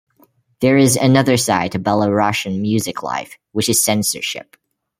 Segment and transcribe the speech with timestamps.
[0.61, 4.57] There is another side to Belarusian music life which is censorship.